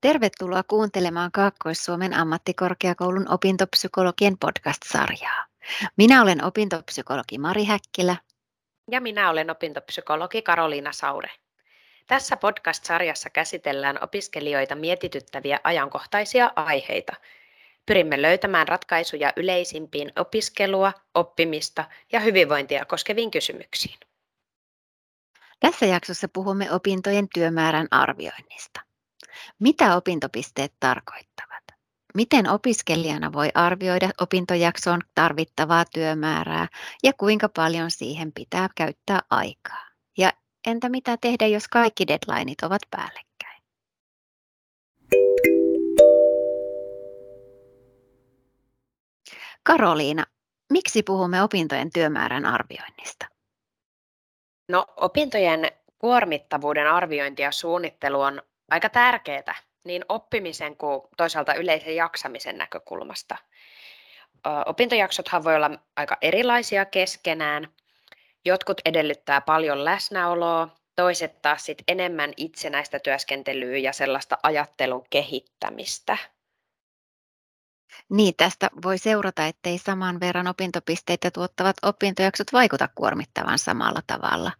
Tervetuloa 0.00 0.62
kuuntelemaan 0.62 1.32
Kaakkois-Suomen 1.32 2.14
ammattikorkeakoulun 2.14 3.32
opintopsykologien 3.32 4.38
podcast-sarjaa. 4.38 5.44
Minä 5.96 6.22
olen 6.22 6.44
opintopsykologi 6.44 7.38
Mari 7.38 7.64
Häkkilä. 7.64 8.16
Ja 8.90 9.00
minä 9.00 9.30
olen 9.30 9.50
opintopsykologi 9.50 10.42
Karoliina 10.42 10.92
Saure. 10.92 11.30
Tässä 12.06 12.36
podcast-sarjassa 12.36 13.30
käsitellään 13.30 14.04
opiskelijoita 14.04 14.74
mietityttäviä 14.74 15.60
ajankohtaisia 15.64 16.50
aiheita. 16.56 17.12
Pyrimme 17.86 18.22
löytämään 18.22 18.68
ratkaisuja 18.68 19.32
yleisimpiin 19.36 20.12
opiskelua, 20.16 20.92
oppimista 21.14 21.84
ja 22.12 22.20
hyvinvointia 22.20 22.84
koskeviin 22.84 23.30
kysymyksiin. 23.30 23.98
Tässä 25.60 25.86
jaksossa 25.86 26.28
puhumme 26.32 26.72
opintojen 26.72 27.28
työmäärän 27.34 27.88
arvioinnista. 27.90 28.85
Mitä 29.58 29.96
opintopisteet 29.96 30.72
tarkoittavat? 30.80 31.64
Miten 32.14 32.48
opiskelijana 32.50 33.32
voi 33.32 33.50
arvioida 33.54 34.10
opintojaksoon 34.20 35.00
tarvittavaa 35.14 35.84
työmäärää 35.84 36.68
ja 37.02 37.12
kuinka 37.12 37.48
paljon 37.48 37.90
siihen 37.90 38.32
pitää 38.32 38.68
käyttää 38.76 39.20
aikaa? 39.30 39.86
Ja 40.18 40.32
entä 40.66 40.88
mitä 40.88 41.16
tehdä, 41.20 41.46
jos 41.46 41.68
kaikki 41.68 42.06
deadlineit 42.06 42.62
ovat 42.62 42.82
päällekkäin? 42.90 43.62
Karoliina, 49.62 50.24
miksi 50.72 51.02
puhumme 51.02 51.42
opintojen 51.42 51.90
työmäärän 51.92 52.46
arvioinnista? 52.46 53.26
No, 54.68 54.86
opintojen 54.96 55.70
kuormittavuuden 55.98 56.90
arviointi 56.90 57.42
ja 57.42 57.52
suunnittelu 57.52 58.20
on 58.20 58.42
aika 58.70 58.88
tärkeää 58.88 59.54
niin 59.84 60.04
oppimisen 60.08 60.76
kuin 60.76 61.02
toisaalta 61.16 61.54
yleisen 61.54 61.96
jaksamisen 61.96 62.58
näkökulmasta. 62.58 63.36
Opintojaksothan 64.66 65.44
voi 65.44 65.56
olla 65.56 65.70
aika 65.96 66.16
erilaisia 66.22 66.84
keskenään. 66.84 67.68
Jotkut 68.44 68.80
edellyttää 68.84 69.40
paljon 69.40 69.84
läsnäoloa, 69.84 70.68
toiset 70.96 71.42
taas 71.42 71.64
sit 71.64 71.82
enemmän 71.88 72.32
itsenäistä 72.36 72.98
työskentelyä 72.98 73.78
ja 73.78 73.92
sellaista 73.92 74.38
ajattelun 74.42 75.04
kehittämistä. 75.10 76.18
Niin, 78.08 78.34
tästä 78.36 78.70
voi 78.82 78.98
seurata, 78.98 79.46
ettei 79.46 79.78
saman 79.78 80.20
verran 80.20 80.46
opintopisteitä 80.46 81.30
tuottavat 81.30 81.76
opintojaksot 81.82 82.52
vaikuta 82.52 82.88
kuormittavan 82.94 83.58
samalla 83.58 84.00
tavalla. 84.06 84.52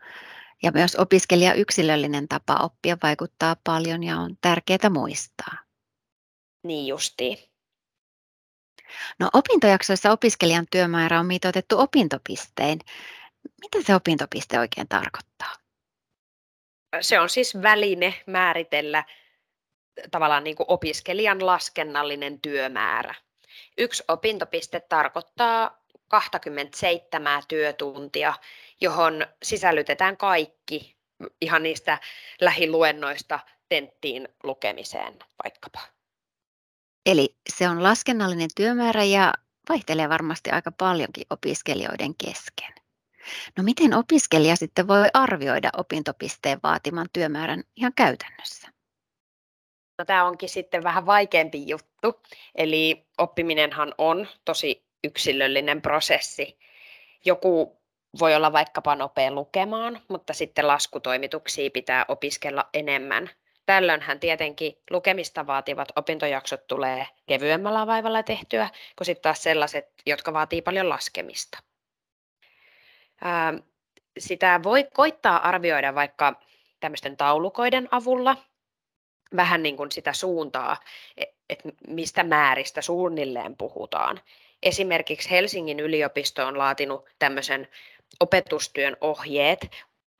Ja 0.62 0.72
myös 0.72 0.96
opiskelija 0.96 1.54
yksilöllinen 1.54 2.28
tapa 2.28 2.54
oppia 2.54 2.96
vaikuttaa 3.02 3.56
paljon 3.64 4.02
ja 4.02 4.16
on 4.16 4.36
tärkeää 4.40 4.90
muistaa. 4.90 5.58
Niin 6.62 6.86
justiin. 6.86 7.38
No 9.18 9.30
opintojaksoissa 9.32 10.12
opiskelijan 10.12 10.66
työmäärä 10.70 11.20
on 11.20 11.26
mitoitettu 11.26 11.78
opintopistein. 11.78 12.78
Mitä 13.60 13.86
se 13.86 13.94
opintopiste 13.94 14.58
oikein 14.58 14.88
tarkoittaa? 14.88 15.52
Se 17.00 17.20
on 17.20 17.28
siis 17.28 17.62
väline 17.62 18.14
määritellä 18.26 19.04
tavallaan 20.10 20.44
niin 20.44 20.56
kuin 20.56 20.66
opiskelijan 20.68 21.46
laskennallinen 21.46 22.41
työmäärä. 22.41 23.14
Yksi 23.78 24.04
opintopiste 24.08 24.80
tarkoittaa 24.80 25.82
27 26.08 27.42
työtuntia, 27.48 28.34
johon 28.80 29.27
sisällytetään 29.42 30.16
kaikki 30.16 30.96
ihan 31.41 31.62
niistä 31.62 31.98
lähiluennoista 32.41 33.41
tenttiin 33.69 34.28
lukemiseen 34.42 35.19
vaikkapa. 35.44 35.80
Eli 37.06 37.37
se 37.56 37.69
on 37.69 37.82
laskennallinen 37.82 38.50
työmäärä 38.56 39.04
ja 39.04 39.34
vaihtelee 39.69 40.09
varmasti 40.09 40.50
aika 40.50 40.72
paljonkin 40.72 41.26
opiskelijoiden 41.31 42.14
kesken. 42.25 42.72
No 43.56 43.62
miten 43.62 43.94
opiskelija 43.94 44.56
sitten 44.56 44.88
voi 44.88 45.08
arvioida 45.14 45.70
opintopisteen 45.76 46.58
vaatiman 46.62 47.06
työmäärän 47.12 47.64
ihan 47.76 47.93
käytännössä? 47.97 48.69
No, 49.98 50.04
tämä 50.04 50.25
onkin 50.25 50.48
sitten 50.48 50.82
vähän 50.82 51.06
vaikeampi 51.06 51.69
juttu. 51.69 52.22
Eli 52.54 53.06
oppiminenhan 53.19 53.94
on 53.98 54.28
tosi 54.44 54.84
yksilöllinen 55.04 55.82
prosessi. 55.82 56.58
Joku 57.25 57.81
voi 58.19 58.34
olla 58.34 58.53
vaikkapa 58.53 58.94
nopea 58.94 59.31
lukemaan, 59.31 60.00
mutta 60.09 60.32
sitten 60.32 60.66
laskutoimituksia 60.66 61.71
pitää 61.71 62.04
opiskella 62.09 62.69
enemmän. 62.75 63.31
Tällöinhän 63.66 64.21
tietenkin 64.21 64.78
lukemista 64.91 65.47
vaativat 65.47 65.88
opintojaksot 65.97 66.66
tulee 66.66 67.06
kevyemmällä 67.26 67.87
vaivalla 67.87 68.22
tehtyä, 68.22 68.69
kuin 68.97 69.06
sitten 69.06 69.22
taas 69.22 69.43
sellaiset, 69.43 69.88
jotka 70.06 70.32
vaatii 70.32 70.62
paljon 70.62 70.88
laskemista. 70.88 71.59
sitä 74.19 74.60
voi 74.62 74.84
koittaa 74.94 75.49
arvioida 75.49 75.94
vaikka 75.94 76.41
tämmöisten 76.81 77.16
taulukoiden 77.16 77.88
avulla, 77.91 78.37
vähän 79.37 79.62
niin 79.62 79.76
kuin 79.76 79.93
sitä 79.93 80.12
suuntaa, 80.12 80.76
e, 81.16 81.25
että 81.50 81.69
mistä 81.88 82.25
määristä 82.25 82.82
suunnilleen 82.82 83.56
puhutaan. 83.56 84.21
Esimerkiksi 84.62 85.31
Helsingin 85.31 85.81
yliopisto 85.81 86.47
on 86.47 86.59
laatinut 86.59 87.09
tämmöisen 87.19 87.69
opetustyön 88.21 88.97
ohjeet, 89.00 89.71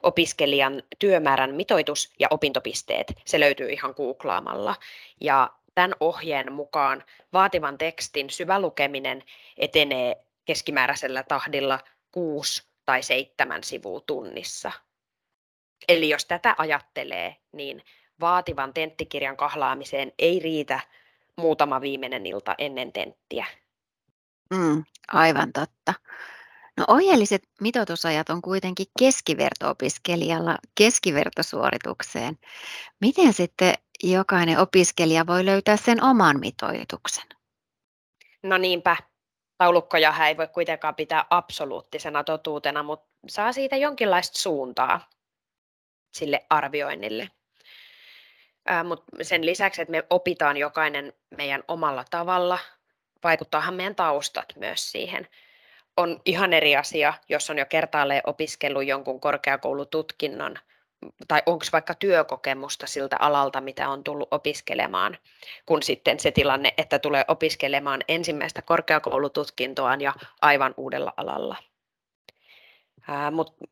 opiskelijan 0.03 0.83
työmäärän 0.99 1.55
mitoitus 1.55 2.13
ja 2.19 2.29
opintopisteet. 2.31 3.13
Se 3.25 3.41
löytyy 3.41 3.71
ihan 3.71 3.95
googlaamalla. 3.97 4.75
Ja 5.21 5.51
tämän 5.75 5.95
ohjeen 6.01 6.53
mukaan 6.53 7.05
vaativan 7.33 7.79
tekstin 7.79 8.31
syvälukeminen 8.31 9.23
etenee 9.57 10.17
keskimääräisellä 10.45 11.23
tahdilla 11.23 11.79
6 12.13 12.63
tai 12.87 13.03
7 13.03 13.65
sivua 13.65 14.01
tunnissa. 14.01 14.73
Eli 15.89 16.09
jos 16.09 16.25
tätä 16.25 16.55
ajattelee, 16.59 17.37
niin 17.53 17.83
vaativan 18.21 18.75
tenttikirjan 18.75 19.37
kahlaamiseen 19.37 20.13
ei 20.19 20.39
riitä 20.39 20.81
muutama 21.37 21.81
viimeinen 21.81 22.27
ilta 22.27 22.55
ennen 22.59 22.93
tenttiä. 22.93 23.47
Mm, 24.51 24.85
aivan 25.13 25.53
totta. 25.53 25.95
No 26.77 26.85
ohjeelliset 26.89 27.43
mitoitusajat 27.61 28.31
on 28.31 28.43
kuitenkin 28.43 28.87
keskiverto-opiskelijalla 28.99 30.59
keskivertosuoritukseen. 30.75 32.39
Miten 33.01 33.33
sitten 33.33 33.75
jokainen 34.03 34.59
opiskelija 34.59 35.27
voi 35.27 35.45
löytää 35.45 35.77
sen 35.77 36.03
oman 36.03 36.41
mitoituksen? 36.41 37.25
No 38.43 38.59
niinpä, 38.59 38.97
taulukkoja 39.59 40.15
ei 40.29 40.37
voi 40.37 40.49
kuitenkaan 40.49 40.95
pitää 40.95 41.27
absoluuttisena 41.31 42.25
totuutena, 42.25 42.83
mutta 42.83 43.09
saa 43.29 43.53
siitä 43.53 43.77
jonkinlaista 43.77 44.39
suuntaa 44.39 45.11
sille 46.15 46.47
arvioinnille. 46.51 47.31
Mutta 48.85 49.05
sen 49.23 49.47
lisäksi, 49.47 49.83
että 49.83 49.93
me 49.93 50.05
opitaan 50.11 50.57
jokainen 50.57 51.13
meidän 51.37 51.65
omalla 51.69 52.05
tavalla, 52.11 52.59
vaikuttaahan 53.25 53.75
meidän 53.75 53.95
taustat 53.95 54.47
myös 54.57 54.93
siihen. 54.93 55.29
On 55.97 56.21
ihan 56.25 56.53
eri 56.53 56.77
asia, 56.77 57.15
jos 57.29 57.51
on 57.51 57.59
jo 57.59 57.67
kertaalleen 57.67 58.23
opiskellut 58.27 58.87
jonkun 58.87 59.21
korkeakoulututkinnon 59.21 60.59
tai 61.29 61.43
onko 61.47 61.65
vaikka 61.73 61.95
työkokemusta 61.95 62.87
siltä 62.87 63.17
alalta, 63.21 63.61
mitä 63.61 63.89
on 63.89 64.05
tullut 64.05 64.29
opiskelemaan, 64.31 65.19
kun 65.67 65.83
sitten 65.83 66.21
se 66.21 66.31
tilanne, 66.31 66.75
että 66.79 66.99
tulee 66.99 67.25
opiskelemaan 67.29 68.01
ensimmäistä 68.09 68.63
korkeakoulututkintoaan 68.63 70.01
ja 70.01 70.15
aivan 70.43 70.75
uudella 70.77 71.13
alalla. 71.17 71.57
Mutta 73.31 73.65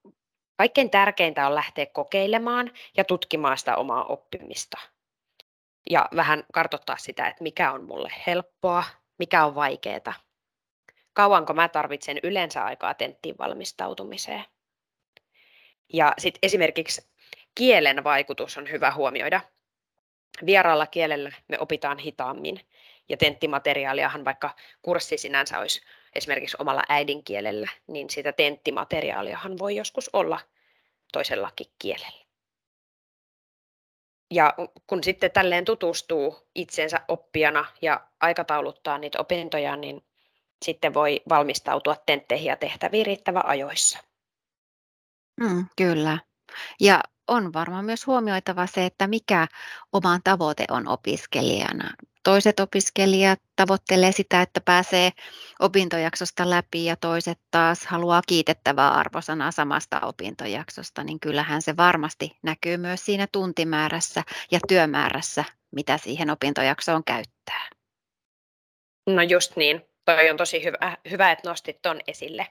kaikkein 0.56 0.90
tärkeintä 0.90 1.46
on 1.46 1.54
lähteä 1.54 1.86
kokeilemaan 1.86 2.70
ja 2.96 3.04
tutkimaan 3.04 3.58
sitä 3.58 3.76
omaa 3.76 4.04
oppimista. 4.04 4.78
Ja 5.90 6.08
vähän 6.16 6.44
kartoittaa 6.52 6.96
sitä, 6.96 7.28
että 7.28 7.42
mikä 7.42 7.72
on 7.72 7.84
mulle 7.84 8.12
helppoa, 8.26 8.84
mikä 9.18 9.44
on 9.44 9.54
vaikeaa. 9.54 10.14
Kauanko 11.14 11.54
mä 11.54 11.68
tarvitsen 11.68 12.20
yleensä 12.22 12.64
aikaa 12.64 12.94
tenttiin 12.94 13.38
valmistautumiseen. 13.38 14.44
Ja 15.92 16.14
sitten 16.18 16.38
esimerkiksi 16.42 17.10
kielen 17.54 18.04
vaikutus 18.04 18.58
on 18.58 18.70
hyvä 18.70 18.90
huomioida. 18.90 19.40
Vieraalla 20.46 20.86
kielellä 20.86 21.32
me 21.48 21.58
opitaan 21.60 21.98
hitaammin 21.98 22.60
ja 23.08 23.16
tenttimateriaaliahan 23.16 24.24
vaikka 24.24 24.50
kurssi 24.82 25.18
sinänsä 25.18 25.58
olisi 25.58 25.82
esimerkiksi 26.14 26.56
omalla 26.60 26.82
äidinkielellä, 26.88 27.68
niin 27.86 28.10
sitä 28.10 28.32
tenttimateriaaliahan 28.32 29.58
voi 29.58 29.76
joskus 29.76 30.10
olla 30.12 30.40
toisellakin 31.12 31.66
kielellä. 31.78 32.24
Ja 34.30 34.54
kun 34.86 35.04
sitten 35.04 35.30
tälleen 35.30 35.64
tutustuu 35.64 36.48
itsensä 36.54 37.00
oppijana 37.08 37.64
ja 37.82 38.06
aikatauluttaa 38.20 38.98
niitä 38.98 39.20
opintoja, 39.20 39.76
niin 39.76 40.04
sitten 40.64 40.94
voi 40.94 41.20
valmistautua 41.28 41.96
tentteihin 42.06 42.46
ja 42.46 42.56
tehtäviin 42.56 43.06
riittävän 43.06 43.46
ajoissa. 43.46 43.98
Mm, 45.40 45.66
kyllä. 45.76 46.18
Ja 46.80 47.00
on 47.28 47.52
varmaan 47.52 47.84
myös 47.84 48.06
huomioitava 48.06 48.66
se, 48.66 48.84
että 48.86 49.06
mikä 49.06 49.46
oman 49.92 50.20
tavoite 50.24 50.64
on 50.70 50.88
opiskelijana. 50.88 51.90
Toiset 52.22 52.60
opiskelijat 52.60 53.40
tavoittelee 53.56 54.12
sitä, 54.12 54.42
että 54.42 54.60
pääsee 54.60 55.10
opintojaksosta 55.60 56.50
läpi 56.50 56.84
ja 56.84 56.96
toiset 56.96 57.38
taas 57.50 57.86
haluaa 57.86 58.22
kiitettävää 58.26 58.90
arvosanaa 58.90 59.50
samasta 59.50 60.00
opintojaksosta, 60.00 61.04
niin 61.04 61.20
kyllähän 61.20 61.62
se 61.62 61.76
varmasti 61.76 62.38
näkyy 62.42 62.76
myös 62.76 63.04
siinä 63.04 63.26
tuntimäärässä 63.32 64.22
ja 64.50 64.58
työmäärässä, 64.68 65.44
mitä 65.70 65.98
siihen 65.98 66.30
opintojaksoon 66.30 67.04
käyttää. 67.04 67.68
No 69.06 69.22
just 69.22 69.56
niin. 69.56 69.93
Toi 70.04 70.30
on 70.30 70.36
tosi 70.36 70.64
hyvä, 70.64 70.96
hyvä 71.10 71.32
että 71.32 71.48
nostit 71.48 71.82
ton 71.82 72.00
esille. 72.06 72.46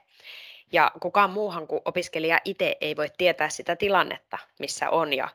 Ja 0.72 0.90
kukaan 1.00 1.30
muuhan 1.30 1.66
kuin 1.66 1.82
opiskelija 1.84 2.40
itse 2.44 2.76
ei 2.80 2.96
voi 2.96 3.08
tietää 3.18 3.48
sitä 3.48 3.76
tilannetta, 3.76 4.38
missä 4.58 4.90
on 4.90 5.12
ja 5.12 5.28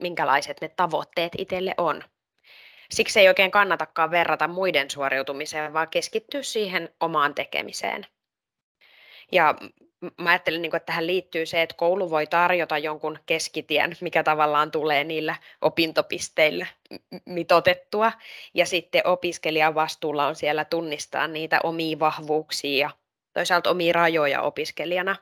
minkälaiset 0.00 0.60
ne 0.60 0.68
tavoitteet 0.68 1.32
itselle 1.38 1.74
on. 1.76 2.04
Siksi 2.90 3.20
ei 3.20 3.28
oikein 3.28 3.50
kannatakaan 3.50 4.10
verrata 4.10 4.48
muiden 4.48 4.90
suoriutumiseen, 4.90 5.72
vaan 5.72 5.88
keskittyä 5.88 6.42
siihen 6.42 6.94
omaan 7.00 7.34
tekemiseen. 7.34 8.06
Ja 9.32 9.54
mä 10.02 10.30
ajattelen, 10.30 10.62
niin 10.62 10.76
että 10.76 10.86
tähän 10.86 11.06
liittyy 11.06 11.46
se, 11.46 11.62
että 11.62 11.76
koulu 11.78 12.10
voi 12.10 12.26
tarjota 12.26 12.78
jonkun 12.78 13.18
keskitien, 13.26 13.96
mikä 14.00 14.22
tavallaan 14.22 14.70
tulee 14.70 15.04
niillä 15.04 15.36
opintopisteillä 15.60 16.66
mitotettua. 17.26 18.12
Ja 18.54 18.66
sitten 18.66 19.06
opiskelijan 19.06 19.74
vastuulla 19.74 20.26
on 20.26 20.36
siellä 20.36 20.64
tunnistaa 20.64 21.28
niitä 21.28 21.60
omia 21.62 21.98
vahvuuksia 21.98 22.78
ja 22.86 22.90
toisaalta 23.32 23.70
omia 23.70 23.92
rajoja 23.92 24.42
opiskelijana. 24.42 25.16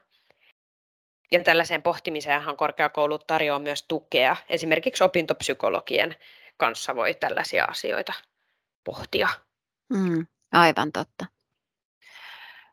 Ja 1.32 1.44
tällaiseen 1.44 1.82
pohtimiseenhan 1.82 2.56
korkeakoulut 2.56 3.26
tarjoaa 3.26 3.58
myös 3.58 3.82
tukea. 3.82 4.36
Esimerkiksi 4.48 5.04
opintopsykologien 5.04 6.16
kanssa 6.56 6.96
voi 6.96 7.14
tällaisia 7.14 7.64
asioita 7.64 8.12
pohtia. 8.84 9.28
Mm, 9.88 10.26
aivan 10.52 10.92
totta. 10.92 11.26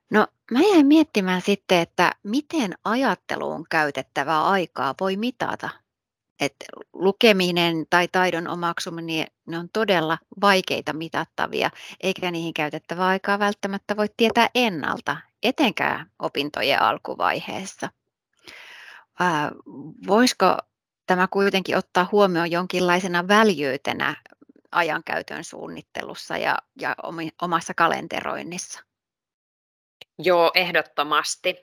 No 0.09 0.27
mä 0.51 0.59
jäin 0.59 0.87
miettimään 0.87 1.41
sitten, 1.41 1.79
että 1.79 2.11
miten 2.23 2.73
ajatteluun 2.83 3.65
käytettävää 3.69 4.47
aikaa 4.47 4.95
voi 4.99 5.17
mitata. 5.17 5.69
Että 6.39 6.65
lukeminen 6.93 7.85
tai 7.89 8.07
taidon 8.07 8.47
omaksuminen 8.47 9.27
ne 9.45 9.57
on 9.59 9.69
todella 9.73 10.17
vaikeita 10.41 10.93
mitattavia, 10.93 11.69
eikä 12.01 12.31
niihin 12.31 12.53
käytettävää 12.53 13.07
aikaa 13.07 13.39
välttämättä 13.39 13.97
voi 13.97 14.07
tietää 14.17 14.49
ennalta, 14.55 15.17
etenkään 15.43 16.11
opintojen 16.19 16.81
alkuvaiheessa. 16.81 17.89
Ää, 19.19 19.51
voisiko 20.07 20.57
tämä 21.05 21.27
kuitenkin 21.27 21.77
ottaa 21.77 22.09
huomioon 22.11 22.51
jonkinlaisena 22.51 23.27
väljyytenä 23.27 24.15
ajankäytön 24.71 25.43
suunnittelussa 25.43 26.37
ja, 26.37 26.57
ja 26.81 26.95
omassa 27.41 27.73
kalenteroinnissa? 27.73 28.86
Joo, 30.19 30.51
ehdottomasti. 30.55 31.61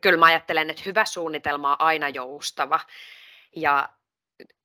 Kyllä 0.00 0.18
mä 0.18 0.26
ajattelen, 0.26 0.70
että 0.70 0.82
hyvä 0.86 1.04
suunnitelma 1.04 1.70
on 1.72 1.80
aina 1.80 2.08
joustava 2.08 2.80
ja 3.56 3.88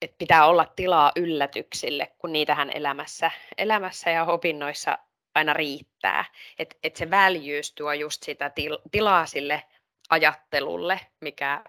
että 0.02 0.16
pitää 0.18 0.46
olla 0.46 0.66
tilaa 0.76 1.12
yllätyksille, 1.16 2.12
kun 2.18 2.32
niitähän 2.32 2.70
elämässä, 2.74 3.32
elämässä 3.58 4.10
ja 4.10 4.24
opinnoissa 4.26 4.98
aina 5.36 5.54
riittää. 5.54 6.26
Että 6.60 6.76
et 6.84 6.96
se 6.96 7.10
väljyys 7.10 7.74
tuo 7.74 7.94
just 7.94 8.24
sitä 8.24 8.50
til, 8.50 8.78
tilaa 8.92 9.26
sille 9.26 9.64
ajattelulle, 10.10 11.00
mikä, 11.22 11.64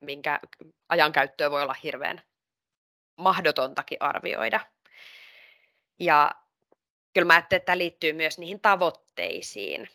minkä 0.00 0.40
ajankäyttöä 0.88 1.50
voi 1.50 1.62
olla 1.62 1.76
hirveän 1.82 2.22
mahdotontakin 3.16 3.98
arvioida. 4.00 4.60
Ja 6.00 6.30
kyllä 7.14 7.26
mä 7.26 7.34
ajattelen, 7.34 7.58
että 7.58 7.66
tämä 7.66 7.78
liittyy 7.78 8.12
myös 8.12 8.38
niihin 8.38 8.60
tavoitteisiin, 8.60 9.88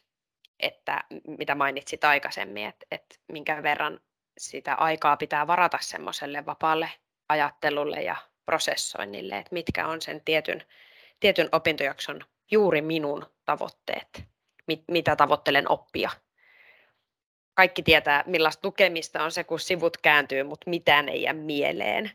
että 0.62 1.04
mitä 1.28 1.56
mainitsit 1.56 2.04
aikaisemmin, 2.04 2.66
että, 2.66 2.86
että 2.92 3.16
minkä 3.31 3.63
verran 3.63 4.00
sitä 4.38 4.75
aikaa 4.75 5.18
pitää 5.18 5.48
varata 5.48 5.78
semmoiselle 5.81 6.46
vapaalle 6.46 6.90
ajattelulle 7.30 8.02
ja 8.02 8.16
prosessoinnille, 8.46 9.38
että 9.38 9.54
mitkä 9.54 9.88
on 9.88 10.02
sen 10.02 10.22
tietyn, 10.25 10.63
tietyn 11.19 11.50
opintojakson 11.52 12.22
juuri 12.52 12.81
minun 12.81 13.25
tavoitteet, 13.46 14.24
mit, 14.68 14.84
mitä 14.92 15.16
tavoittelen 15.16 15.72
oppia. 15.72 16.10
Kaikki 17.54 17.84
tietää, 17.84 18.24
millaista 18.28 18.68
lukemista 18.68 19.24
on 19.24 19.31
se, 19.31 19.44
kun 19.44 19.60
sivut 19.60 19.98
kääntyy, 19.98 20.44
mutta 20.44 20.69
mitään 20.69 21.10
ei 21.10 21.22
jää 21.22 21.34
mieleen. 21.34 22.12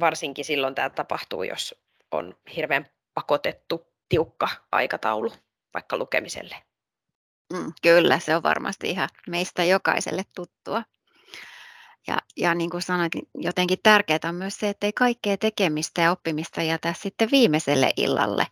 Varsinkin 0.00 0.44
silloin 0.44 0.74
tämä 0.74 0.90
tapahtuu, 0.90 1.42
jos 1.42 1.74
on 2.10 2.36
hirveän 2.56 2.86
pakotettu 3.14 3.86
tiukka 4.08 4.48
aikataulu 4.72 5.32
vaikka 5.74 5.96
lukemiselle. 5.96 6.56
Mm, 7.52 7.72
kyllä, 7.82 8.18
se 8.18 8.36
on 8.36 8.42
varmasti 8.42 8.90
ihan 8.90 9.08
meistä 9.28 9.64
jokaiselle 9.64 10.22
tuttua. 10.34 10.82
Ja, 12.06 12.18
ja 12.36 12.54
niin 12.54 12.70
kuin 12.70 12.82
sanoit, 12.82 13.12
jotenkin 13.34 13.78
tärkeää 13.82 14.18
on 14.28 14.34
myös 14.34 14.56
se, 14.58 14.68
että 14.68 14.86
ei 14.86 14.92
kaikkea 14.92 15.36
tekemistä 15.36 16.02
ja 16.02 16.10
oppimista 16.10 16.62
jätä 16.62 16.94
sitten 16.98 17.28
viimeiselle 17.32 17.90
illalle, 17.96 18.46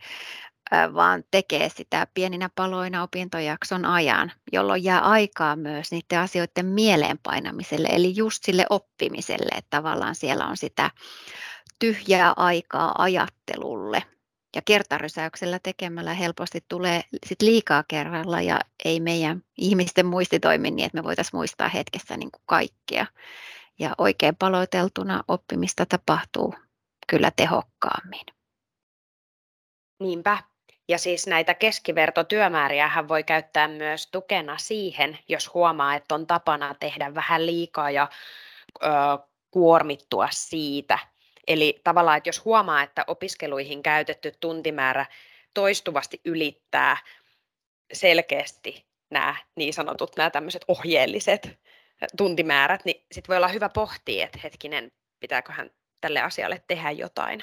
vaan 0.94 1.24
tekee 1.30 1.68
sitä 1.68 2.06
pieninä 2.14 2.50
paloina 2.54 3.02
opintojakson 3.02 3.84
ajan, 3.84 4.32
jolloin 4.52 4.84
jää 4.84 5.00
aikaa 5.00 5.56
myös 5.56 5.90
niiden 5.90 6.18
asioiden 6.18 6.66
mieleenpainamiselle, 6.66 7.88
eli 7.90 8.16
just 8.16 8.44
sille 8.44 8.66
oppimiselle, 8.70 9.56
että 9.56 9.76
tavallaan 9.76 10.14
siellä 10.14 10.46
on 10.46 10.56
sitä 10.56 10.90
tyhjää 11.78 12.32
aikaa 12.36 13.02
ajattelulle 13.02 14.02
ja 14.56 14.62
kertarysäyksellä 14.64 15.58
tekemällä 15.62 16.14
helposti 16.14 16.64
tulee 16.68 17.02
sit 17.26 17.42
liikaa 17.42 17.84
kerralla 17.88 18.40
ja 18.40 18.60
ei 18.84 19.00
meidän 19.00 19.42
ihmisten 19.58 20.06
muisti 20.06 20.40
toimi 20.40 20.70
niin, 20.70 20.86
että 20.86 20.98
me 20.98 21.04
voitaisiin 21.04 21.38
muistaa 21.38 21.68
hetkessä 21.68 22.16
niin 22.16 22.30
kuin 22.30 22.42
kaikkea. 22.46 23.06
Ja 23.78 23.94
oikein 23.98 24.36
paloiteltuna 24.36 25.24
oppimista 25.28 25.86
tapahtuu 25.86 26.54
kyllä 27.06 27.30
tehokkaammin. 27.36 28.24
Niinpä. 30.00 30.38
Ja 30.88 30.98
siis 30.98 31.26
näitä 31.26 31.54
keskivertotyömääriä 31.54 32.88
hän 32.88 33.08
voi 33.08 33.24
käyttää 33.24 33.68
myös 33.68 34.06
tukena 34.10 34.58
siihen, 34.58 35.18
jos 35.28 35.54
huomaa, 35.54 35.94
että 35.94 36.14
on 36.14 36.26
tapana 36.26 36.74
tehdä 36.74 37.14
vähän 37.14 37.46
liikaa 37.46 37.90
ja 37.90 38.08
ö, 38.82 38.88
kuormittua 39.50 40.28
siitä, 40.30 40.98
Eli 41.48 41.80
tavallaan, 41.84 42.16
että 42.16 42.28
jos 42.28 42.44
huomaa, 42.44 42.82
että 42.82 43.04
opiskeluihin 43.06 43.82
käytetty 43.82 44.32
tuntimäärä 44.40 45.06
toistuvasti 45.54 46.20
ylittää 46.24 46.96
selkeästi 47.92 48.86
nämä 49.10 49.36
niin 49.56 49.74
sanotut 49.74 50.16
nämä 50.16 50.30
tämmöiset 50.30 50.64
ohjeelliset 50.68 51.58
tuntimäärät, 52.16 52.84
niin 52.84 53.06
sitten 53.12 53.28
voi 53.28 53.36
olla 53.36 53.48
hyvä 53.48 53.68
pohtia, 53.68 54.24
että 54.24 54.38
hetkinen, 54.42 54.92
pitääköhän 55.20 55.70
tälle 56.00 56.20
asialle 56.20 56.62
tehdä 56.66 56.90
jotain. 56.90 57.42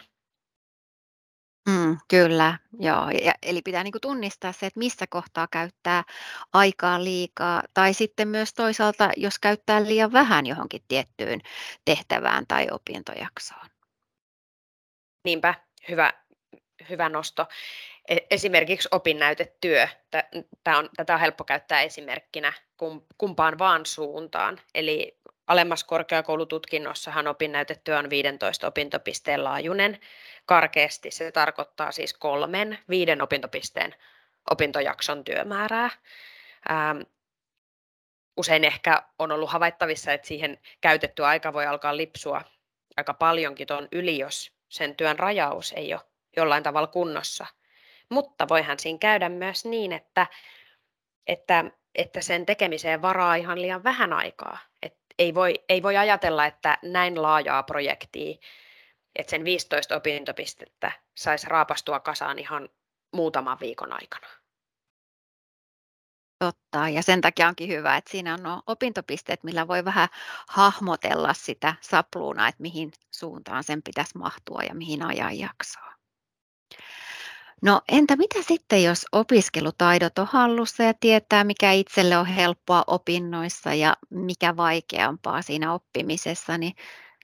Mm, 1.69 1.97
kyllä, 2.07 2.59
joo. 2.79 3.09
Ja, 3.09 3.33
eli 3.41 3.61
pitää 3.61 3.83
niin 3.83 3.93
tunnistaa 4.01 4.51
se, 4.51 4.65
että 4.65 4.79
missä 4.79 5.05
kohtaa 5.09 5.47
käyttää 5.51 6.03
aikaa 6.53 7.03
liikaa, 7.03 7.63
tai 7.73 7.93
sitten 7.93 8.27
myös 8.27 8.53
toisaalta, 8.53 9.09
jos 9.17 9.39
käyttää 9.39 9.83
liian 9.83 10.11
vähän 10.11 10.45
johonkin 10.45 10.81
tiettyyn 10.87 11.41
tehtävään 11.85 12.47
tai 12.47 12.67
opintojaksoon. 12.71 13.74
Niinpä, 15.25 15.53
hyvä, 15.89 16.13
hyvä 16.89 17.09
nosto. 17.09 17.45
E, 18.07 18.17
esimerkiksi 18.31 18.89
opinnäytetyö. 18.91 19.87
Tämä 20.63 20.77
on, 20.77 20.89
tätä 20.95 21.13
on 21.13 21.19
helppo 21.19 21.43
käyttää 21.43 21.81
esimerkkinä 21.81 22.53
kumpaan 23.17 23.57
vaan 23.57 23.85
suuntaan. 23.85 24.61
Eli 24.75 25.17
alemmas 25.47 25.83
korkeakoulututkinnossahan 25.83 27.27
opinnäytetyö 27.27 27.97
on 27.97 28.09
15 28.09 28.67
opintopisteen 28.67 29.43
laajuinen. 29.43 29.99
Karkeasti 30.45 31.11
se 31.11 31.31
tarkoittaa 31.31 31.91
siis 31.91 32.13
kolmen, 32.13 32.79
viiden 32.89 33.21
opintopisteen 33.21 33.95
opintojakson 34.51 35.23
työmäärää. 35.23 35.89
Ähm, 36.71 37.01
usein 38.37 38.63
ehkä 38.63 39.03
on 39.19 39.31
ollut 39.31 39.51
havaittavissa, 39.51 40.13
että 40.13 40.27
siihen 40.27 40.59
käytetty 40.81 41.25
aika 41.25 41.53
voi 41.53 41.65
alkaa 41.65 41.97
lipsua 41.97 42.41
aika 42.97 43.13
paljonkin 43.13 43.67
tuon 43.67 43.87
yli, 43.91 44.17
jos 44.17 44.54
sen 44.75 44.95
työn 44.95 45.19
rajaus 45.19 45.73
ei 45.77 45.93
ole 45.93 46.01
jollain 46.37 46.63
tavalla 46.63 46.87
kunnossa. 46.87 47.45
Mutta 48.09 48.47
voihan 48.49 48.79
siinä 48.79 48.99
käydä 48.99 49.29
myös 49.29 49.65
niin, 49.65 49.91
että, 49.91 50.27
että, 51.27 51.65
että 51.95 52.21
sen 52.21 52.45
tekemiseen 52.45 53.01
varaa 53.01 53.35
ihan 53.35 53.61
liian 53.61 53.83
vähän 53.83 54.13
aikaa. 54.13 54.57
Et 54.83 54.97
ei, 55.19 55.35
voi, 55.35 55.63
ei 55.69 55.83
voi 55.83 55.97
ajatella, 55.97 56.45
että 56.45 56.77
näin 56.81 57.21
laajaa 57.21 57.63
projektia, 57.63 58.35
että 59.15 59.29
sen 59.29 59.45
15 59.45 59.95
opintopistettä 59.95 60.91
saisi 61.15 61.47
raapastua 61.49 61.99
kasaan 61.99 62.39
ihan 62.39 62.69
muutaman 63.11 63.57
viikon 63.59 63.93
aikana. 63.93 64.27
Totta, 66.45 66.89
ja 66.89 67.03
sen 67.03 67.21
takia 67.21 67.47
onkin 67.47 67.69
hyvä, 67.69 67.97
että 67.97 68.11
siinä 68.11 68.33
on 68.33 68.43
nuo 68.43 68.61
opintopisteet, 68.67 69.43
millä 69.43 69.67
voi 69.67 69.85
vähän 69.85 70.09
hahmotella 70.49 71.33
sitä 71.33 71.75
sapluunaa, 71.81 72.47
että 72.47 72.61
mihin 72.61 72.91
suuntaan 73.11 73.63
sen 73.63 73.81
pitäisi 73.83 74.17
mahtua 74.17 74.61
ja 74.69 74.75
mihin 74.75 75.05
ajanjaksoon. 75.05 75.93
No 77.61 77.81
entä 77.87 78.15
mitä 78.15 78.41
sitten, 78.41 78.83
jos 78.83 79.05
opiskelutaidot 79.11 80.19
on 80.19 80.27
hallussa 80.31 80.83
ja 80.83 80.93
tietää, 80.93 81.43
mikä 81.43 81.71
itselle 81.71 82.17
on 82.17 82.25
helppoa 82.25 82.83
opinnoissa 82.87 83.73
ja 83.73 83.97
mikä 84.09 84.57
vaikeampaa 84.57 85.41
siinä 85.41 85.73
oppimisessa, 85.73 86.57
niin 86.57 86.73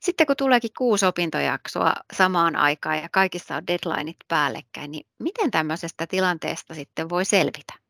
sitten 0.01 0.27
kun 0.27 0.35
tuleekin 0.37 0.71
kuusi 0.77 1.05
opintojaksoa 1.05 1.93
samaan 2.13 2.55
aikaan 2.55 2.97
ja 2.97 3.09
kaikissa 3.11 3.55
on 3.55 3.67
deadlineit 3.67 4.17
päällekkäin, 4.27 4.91
niin 4.91 5.07
miten 5.19 5.51
tämmöisestä 5.51 6.07
tilanteesta 6.07 6.75
sitten 6.75 7.09
voi 7.09 7.25
selvitä? 7.25 7.80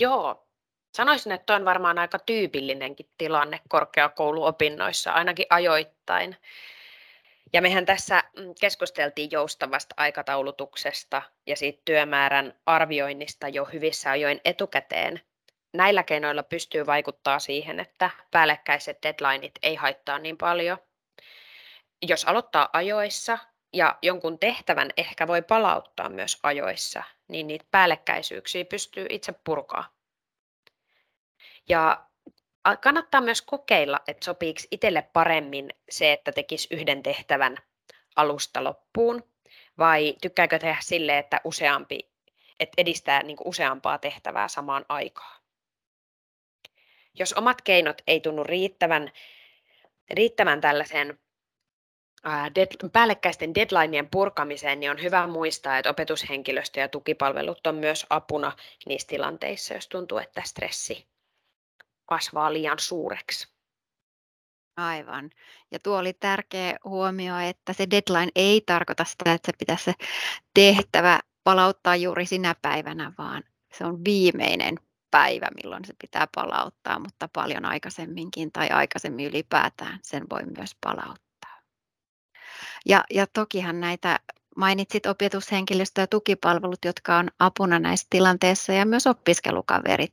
Joo, 0.00 0.46
sanoisin, 0.96 1.32
että 1.32 1.54
on 1.54 1.64
varmaan 1.64 1.98
aika 1.98 2.18
tyypillinenkin 2.18 3.10
tilanne 3.18 3.60
korkeakouluopinnoissa, 3.68 5.12
ainakin 5.12 5.46
ajoittain. 5.50 6.36
Ja 7.52 7.62
mehän 7.62 7.86
tässä 7.86 8.22
mm, 8.36 8.54
keskusteltiin 8.60 9.30
joustavasta 9.30 9.94
aikataulutuksesta 9.98 11.22
ja 11.46 11.56
siitä 11.56 11.82
työmäärän 11.84 12.54
arvioinnista 12.66 13.48
jo 13.48 13.64
hyvissä 13.64 14.10
ajoin 14.10 14.40
etukäteen. 14.44 15.20
Näillä 15.72 16.02
keinoilla 16.02 16.42
pystyy 16.42 16.86
vaikuttaa 16.86 17.38
siihen, 17.38 17.80
että 17.80 18.10
päällekkäiset 18.30 18.98
deadlineit 19.02 19.58
ei 19.62 19.74
haittaa 19.74 20.18
niin 20.18 20.36
paljon. 20.36 20.78
Jos 22.02 22.24
aloittaa 22.24 22.68
ajoissa 22.72 23.38
ja 23.72 23.98
jonkun 24.02 24.38
tehtävän 24.38 24.90
ehkä 24.96 25.26
voi 25.26 25.42
palauttaa 25.42 26.08
myös 26.08 26.38
ajoissa, 26.42 27.02
niin 27.28 27.46
niitä 27.46 27.64
päällekkäisyyksiä 27.70 28.64
pystyy 28.64 29.06
itse 29.10 29.32
purkaa. 29.44 29.92
Ja 31.68 32.06
kannattaa 32.80 33.20
myös 33.20 33.42
kokeilla, 33.42 34.00
että 34.08 34.24
sopiiko 34.24 34.60
itselle 34.70 35.02
paremmin 35.02 35.68
se, 35.90 36.12
että 36.12 36.32
tekisi 36.32 36.68
yhden 36.70 37.02
tehtävän 37.02 37.56
alusta 38.16 38.64
loppuun, 38.64 39.30
vai 39.78 40.16
tykkääkö 40.22 40.58
tehdä 40.58 40.76
sille, 40.80 41.18
että 41.18 41.40
useampi, 41.44 42.10
että 42.60 42.74
edistää 42.78 43.22
niin 43.22 43.36
useampaa 43.44 43.98
tehtävää 43.98 44.48
samaan 44.48 44.84
aikaan. 44.88 45.40
Jos 47.14 47.32
omat 47.32 47.62
keinot 47.62 48.02
ei 48.06 48.20
tunnu 48.20 48.44
riittävän, 48.44 49.12
riittävän 50.10 50.60
tällaiseen 50.60 51.18
dead, 52.54 52.90
päällekkäisten 52.92 53.54
deadlineien 53.54 54.08
purkamiseen, 54.10 54.80
niin 54.80 54.90
on 54.90 55.02
hyvä 55.02 55.26
muistaa, 55.26 55.78
että 55.78 55.90
opetushenkilöstö 55.90 56.80
ja 56.80 56.88
tukipalvelut 56.88 57.66
on 57.66 57.74
myös 57.74 58.06
apuna 58.10 58.52
niissä 58.86 59.08
tilanteissa, 59.08 59.74
jos 59.74 59.88
tuntuu, 59.88 60.18
että 60.18 60.42
stressi 60.44 61.08
kasvaa 62.06 62.52
liian 62.52 62.78
suureksi. 62.78 63.48
Aivan. 64.76 65.30
Ja 65.70 65.78
tuo 65.78 65.98
oli 65.98 66.12
tärkeä 66.12 66.76
huomio, 66.84 67.38
että 67.38 67.72
se 67.72 67.86
deadline 67.90 68.32
ei 68.34 68.60
tarkoita 68.66 69.04
sitä, 69.04 69.32
että 69.32 69.46
se 69.46 69.56
pitäisi 69.58 69.84
se 69.84 69.92
tehtävä 70.54 71.20
palauttaa 71.44 71.96
juuri 71.96 72.26
sinä 72.26 72.54
päivänä, 72.62 73.12
vaan 73.18 73.42
se 73.72 73.84
on 73.84 74.04
viimeinen 74.04 74.74
päivä, 75.10 75.48
milloin 75.62 75.84
se 75.84 75.94
pitää 76.00 76.26
palauttaa, 76.34 76.98
mutta 76.98 77.28
paljon 77.32 77.64
aikaisemminkin 77.64 78.52
tai 78.52 78.68
aikaisemmin 78.68 79.26
ylipäätään 79.26 79.98
sen 80.02 80.26
voi 80.30 80.42
myös 80.56 80.76
palauttaa. 80.80 81.29
Ja, 82.86 83.04
ja 83.10 83.26
tokihan 83.26 83.80
näitä 83.80 84.20
mainitsit 84.56 85.06
opetushenkilöstö- 85.06 86.00
ja 86.00 86.06
tukipalvelut, 86.06 86.84
jotka 86.84 87.16
on 87.16 87.28
apuna 87.38 87.78
näissä 87.78 88.06
tilanteissa 88.10 88.72
ja 88.72 88.86
myös 88.86 89.06
opiskelukaverit 89.06 90.12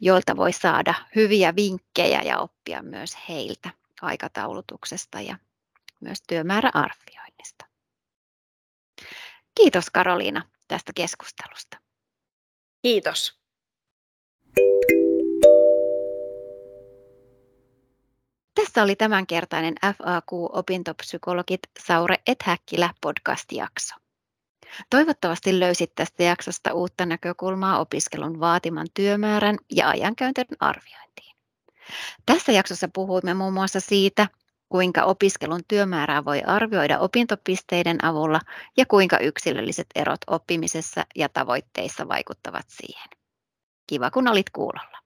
joilta 0.00 0.36
voi 0.36 0.52
saada 0.52 0.94
hyviä 1.16 1.56
vinkkejä 1.56 2.22
ja 2.22 2.38
oppia 2.38 2.82
myös 2.82 3.16
heiltä 3.28 3.70
aikataulutuksesta 4.02 5.20
ja 5.20 5.38
myös 6.00 6.18
työmääräarvioinnista. 6.28 7.64
Kiitos 9.54 9.90
Karoliina 9.90 10.42
tästä 10.68 10.92
keskustelusta. 10.94 11.78
Kiitos. 12.82 13.38
Tässä 18.56 18.82
oli 18.82 18.96
tämänkertainen 18.96 19.74
FAQ 19.82 20.32
Opintopsykologit 20.32 21.60
Saure 21.86 22.16
et 22.26 22.42
Häkkilä 22.42 22.90
podcast-jakso. 23.00 23.94
Toivottavasti 24.90 25.60
löysit 25.60 25.94
tästä 25.94 26.22
jaksosta 26.22 26.72
uutta 26.72 27.06
näkökulmaa 27.06 27.78
opiskelun 27.78 28.40
vaatiman 28.40 28.86
työmäärän 28.94 29.56
ja 29.72 29.88
ajankäytön 29.88 30.44
arviointiin. 30.60 31.36
Tässä 32.26 32.52
jaksossa 32.52 32.88
puhuimme 32.94 33.34
muun 33.34 33.52
muassa 33.52 33.80
siitä, 33.80 34.28
kuinka 34.68 35.04
opiskelun 35.04 35.62
työmäärää 35.68 36.24
voi 36.24 36.42
arvioida 36.42 36.98
opintopisteiden 36.98 38.04
avulla 38.04 38.40
ja 38.76 38.86
kuinka 38.86 39.18
yksilölliset 39.18 39.86
erot 39.94 40.20
oppimisessa 40.26 41.06
ja 41.16 41.28
tavoitteissa 41.28 42.08
vaikuttavat 42.08 42.66
siihen. 42.68 43.08
Kiva, 43.86 44.10
kun 44.10 44.28
olit 44.28 44.50
kuulolla. 44.50 45.05